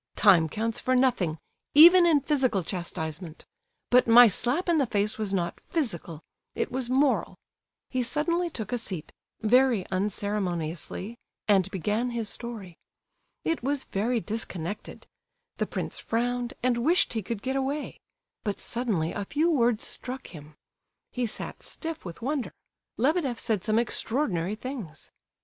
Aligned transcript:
"Time 0.15 0.49
counts 0.49 0.79
for 0.79 0.95
nothing, 0.95 1.37
even 1.75 2.07
in 2.07 2.21
physical 2.21 2.63
chastisement; 2.63 3.45
but 3.91 4.07
my 4.07 4.27
slap 4.27 4.67
in 4.67 4.79
the 4.79 4.87
face 4.87 5.19
was 5.19 5.31
not 5.31 5.61
physical, 5.69 6.23
it 6.55 6.71
was 6.71 6.89
moral." 6.89 7.37
He 7.87 8.01
suddenly 8.01 8.49
took 8.49 8.73
a 8.73 8.79
seat, 8.79 9.13
very 9.41 9.85
unceremoniously, 9.91 11.19
and 11.47 11.69
began 11.69 12.09
his 12.09 12.29
story. 12.29 12.79
It 13.45 13.61
was 13.61 13.83
very 13.83 14.19
disconnected; 14.19 15.05
the 15.57 15.67
prince 15.67 15.99
frowned, 15.99 16.55
and 16.63 16.79
wished 16.79 17.13
he 17.13 17.21
could 17.21 17.43
get 17.43 17.55
away; 17.55 17.99
but 18.43 18.59
suddenly 18.59 19.11
a 19.11 19.25
few 19.25 19.51
words 19.51 19.85
struck 19.85 20.29
him. 20.33 20.55
He 21.11 21.27
sat 21.27 21.61
stiff 21.61 22.03
with 22.03 22.23
wonder—Lebedeff 22.23 23.37
said 23.39 23.63
some 23.63 23.77
extraordinary 23.77 24.55
things. 24.55 25.11